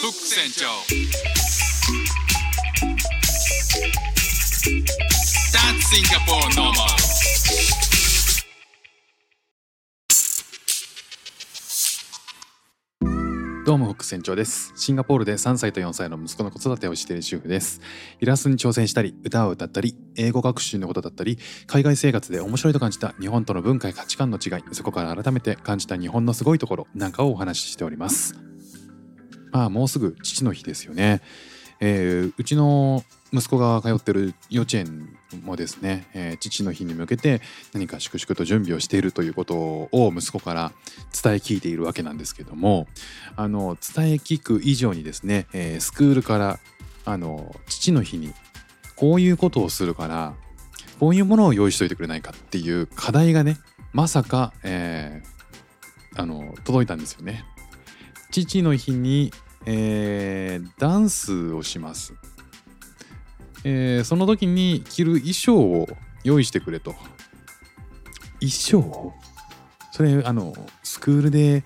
[0.00, 0.64] フック船長
[13.66, 14.72] どうも、副船長です。
[14.74, 17.82] シンガポールで3歳と4歳の息子の子育てをしている主婦です。
[18.20, 28.49] イラストに挑戦したり、歌を歌ったり、英語学習のことだったり、海外生活で面白いと感じた日本との文化や価値観の違い、そこから改めて感じた日本のすごいところなんかをお話ししております。
[29.52, 31.20] まあ、もうすぐ父の日ですよね。
[31.80, 37.40] えーうちの息子が通ってる幼稚園もですね、えー父の日に向けて
[37.72, 40.72] 何か粛々と準備をしているということを息子から
[41.22, 42.86] 伝え聞いているわけなんですけども
[43.36, 46.58] あの伝え聞く以上にですね、えースクールから
[47.06, 48.34] あの父の日に
[48.96, 50.34] こういうことをするから
[50.98, 53.56] こういうものを用意しといてくれないかっていう課題がね
[53.92, 55.40] まさか、えー
[56.16, 57.44] あの届いたんですよね。
[58.30, 59.32] 父の日に、
[59.66, 62.14] えーダンスをします。
[63.64, 65.88] えーその時に着る衣装を
[66.24, 66.94] 用意してくれと。
[68.40, 69.12] 衣装
[69.92, 71.62] それあのスクールで、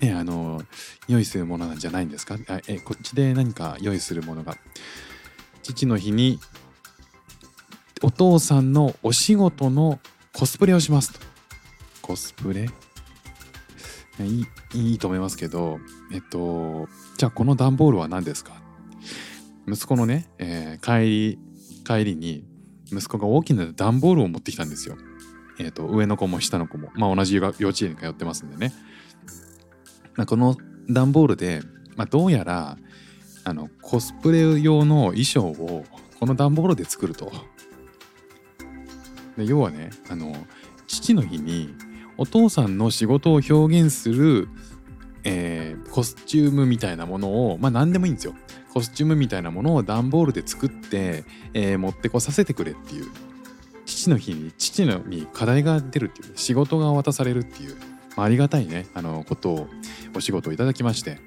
[0.00, 0.62] ね、あの
[1.08, 2.36] 用意するものなんじゃないんですか？
[2.48, 4.56] あえこっちで何か用意するものが。
[5.62, 6.38] 父の日に
[8.02, 10.00] お父さんのお仕事の
[10.32, 11.20] コスプレをしますと。
[12.02, 12.68] コスプレ？
[14.20, 14.42] い
[14.74, 15.78] いいいと思いますけど
[16.12, 18.60] えっとじゃあこの段ボールは何ですか？
[19.66, 21.38] 息子のね、えー帰り
[21.84, 22.44] 帰りに
[22.86, 24.96] 息子が大きな段ボールを持ってきたんですよ。
[25.58, 28.72] えー、と上の子も下の子も、まあ、同じ幼稚園に通ってますんでね。
[30.14, 30.56] まあ、この
[30.88, 31.62] 段ボールで、
[31.96, 32.76] まあ、どうやら
[33.44, 35.84] あのコスプレ用の衣装を
[36.20, 37.32] この段ボールで作ると。
[39.36, 40.36] で要はねあの
[40.86, 41.74] 父の日に
[42.22, 44.48] お父さんの仕事を表現する、
[45.24, 48.34] えーコスチュームみたいなものをまあ何でもいいんですよ。
[48.72, 53.06] コスチュームみたいなものを段ボールで作って、えー持ってこさせてくれっていう。
[53.84, 57.76] 父の日に父のに課題が出るっていう仕事が渡されるっていう、
[58.16, 58.86] まあ、ありがたいね。
[58.94, 59.68] あのことを
[60.14, 61.18] お仕事をいただきまして。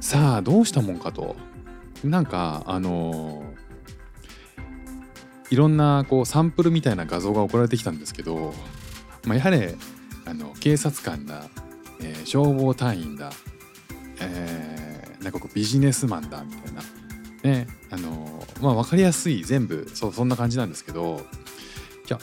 [0.00, 1.36] さあどうしたもんかと。
[2.02, 3.64] なんかあのー
[5.50, 8.54] いろんなこうサンプルみたいな画像が送られてきたんですけど、
[9.26, 9.76] まあ、やはり
[10.26, 11.48] あの警察官だ、
[12.00, 13.30] えー消防隊員だ、
[14.20, 16.82] えーなんかこうビジネスマンだみたいな。
[17.42, 21.26] ねあのまあ分かりやすい全部そうそんな感じなんですけど
[22.08, 22.18] いや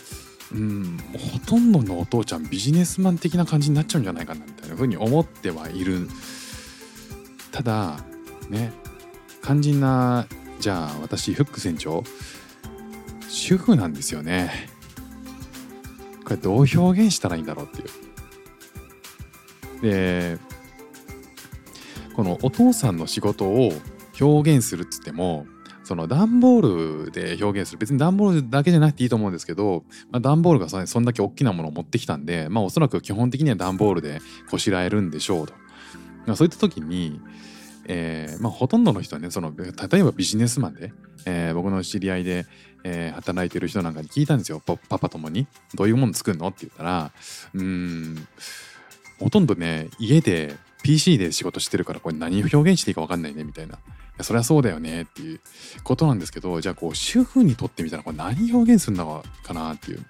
[0.51, 6.09] うんほとんどのお父ちゃんビジネスマン的な感じになっちゃうんじゃないかなみたいな風に思ってはいる。
[7.51, 7.99] ただ
[8.49, 8.73] ね
[9.43, 10.27] 肝心な
[10.59, 12.03] じゃあ私フック船長。
[13.27, 14.67] 主婦なんですよね。
[16.31, 19.81] これどう表現したらいいんだろうっていう。
[19.81, 20.37] で
[22.15, 23.73] このお父さんの仕事を
[24.19, 25.45] 表現するっつっても
[25.83, 27.79] その段ボールで表現する。
[27.79, 35.53] 別に段ボールだけじゃなくていいと思うんですけど、まあ、段ボールがそそんだけ大きなものを持ってきたんでまあおそらく基本的には段ボールでこしらえるんでしょうと、
[36.25, 37.19] まあ、そういった時に、
[37.87, 40.93] えーまあ、ほとんどの人はねその例えばビジネスマンで、
[41.25, 42.45] えー僕の知り合いで、
[42.83, 47.11] えー働いてる人なんかに聞いたんですよパパともに「どういうもの作るの?」って言ったら
[47.53, 48.27] うん
[49.19, 53.77] ほとんどね家で PC で仕事してるからこれ何を表現していいか分かんないねみたいない
[54.17, 55.39] やそりゃそうだよねっていう
[55.83, 60.03] ことなんですけどじゃあこう主婦にとってみたらこれ何表現するのかなっていう。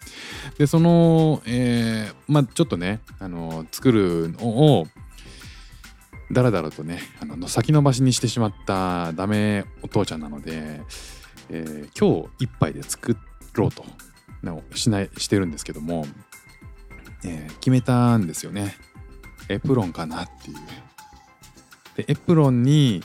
[0.58, 4.88] でその、えーまあちょっとねあの作るのを
[6.32, 10.82] だらだらとねあの先延ばしにしてしまったダメお父ちゃんなので、
[11.50, 13.18] えー今日一杯で作
[13.54, 13.84] ろうと
[14.74, 16.06] しないしてるんですけども、
[17.24, 18.76] えー決めたんですよね。
[19.50, 20.58] エプロンかなっていう。
[21.98, 23.04] でエプロンに、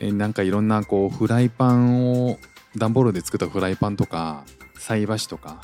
[0.00, 2.38] えーなんかいろんなこうフライパンを
[2.76, 4.44] 段ボールで作ったフライパンとか
[4.78, 5.62] 菜箸とか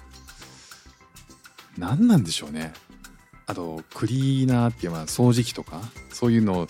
[1.76, 2.72] 何なんでしょうね。
[3.52, 6.68] あとクリーナーっていうまあ掃除機とかそういうのを、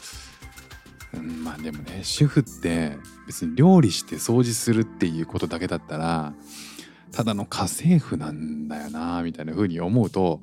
[1.15, 2.99] うん、まあでもね主婦って
[3.29, 6.35] 別に料理して掃除するっていうことだけだったら
[7.13, 10.41] ただの家政婦なんだよなみたいな風に思うと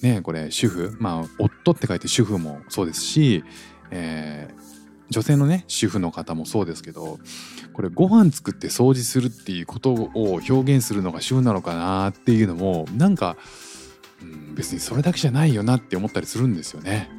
[0.00, 3.44] ねこれ主婦まあ夫って書いて主婦もそうですし、
[3.90, 4.68] えー
[5.10, 7.18] 女性のね主婦の方もそうですけど
[7.72, 13.36] これご飯作って掃除するっていうことを表現するのが主婦なのかなっていうのもなんか、
[14.22, 17.10] うん、別にそれだけじゃないよなって思ったりするんですよね。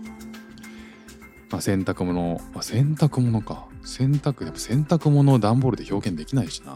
[1.51, 3.67] まあ、洗濯物、まあ、洗濯物か。
[3.83, 6.75] 洗濯やっぱ洗濯物を段ボールで表現できないしな。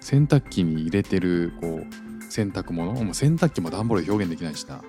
[0.00, 4.76] 洗濯機に入れてるこう洗濯物もう洗濯機も段ボールで表現できないしな。
[4.76, 4.80] い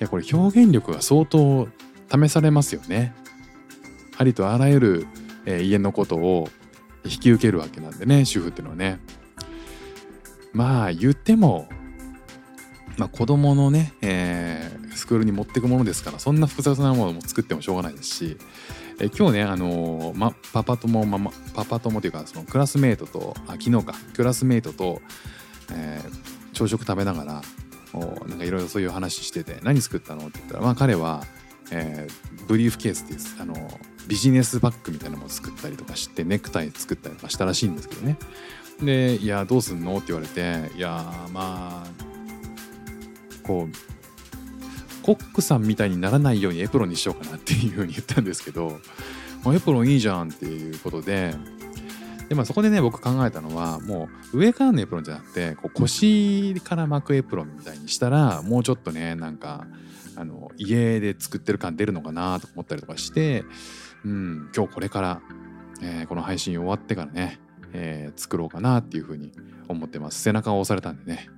[0.00, 1.68] やこれ表現力が相当
[2.10, 3.14] 試されますよね。
[4.16, 5.06] ありとあらゆる、
[5.46, 6.48] えー家のことを
[7.04, 9.00] 引き受けるわけなんでね主婦っていうのはね。
[10.52, 11.68] まあ言っても、
[13.00, 18.36] まあ、子供のね、えースクールに持ってくものですからそんな複雑なものも作ってもしょうがないですし、
[18.98, 25.00] えー今日ねあのーま、パパ友ママパパ友というかそのクラスメートとあ昨日かクラスメートと、
[25.72, 27.42] えー朝食食べながら
[27.94, 31.24] おなんかいろいろそういう話してて何作ったのって言ったらまあ彼は、
[31.70, 33.54] えーブリーフケースっていうあの
[34.08, 38.16] ビジネスバッグみたいなのも作ったりとかしてネクタイ作ったりとかしたらしいんですけどね
[38.82, 42.10] で「いやどうすんの?」って言われて「いやまあ
[43.50, 48.78] こうコックさんみたいにならないようにエプロンにしようかなっていうふうに言ったんですけど
[49.44, 51.34] 「まあエプロンいいじゃん」っていうことで
[52.28, 59.66] でまあそこでね僕考えたのはもう上からのエプロンじゃなくてこう腰から巻くエプロンみたいにしたらもうちょっとねなんか
[60.16, 63.44] あの家で作ってる感出るのかなと思ったりとかして、
[64.04, 65.22] うん、今日これから、
[65.82, 67.40] えーこの配信終わってからね、
[67.72, 69.32] えー作ろうかなっていうふうに
[69.68, 70.20] 思ってます。
[70.20, 71.30] 背中を押されたんでね。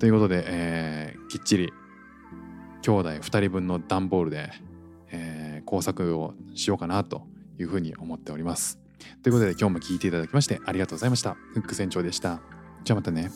[0.00, 1.72] ということで、えーきっちり
[2.82, 4.50] 兄弟2人分の段ボールで、
[5.12, 7.22] えー工作をしようかなと
[7.58, 8.80] いうふうに思っております。
[9.22, 11.34] ということで今日も聴いていただきましてありがとうございました。
[11.52, 12.40] フック船長でした。
[12.82, 13.30] じゃあまたね。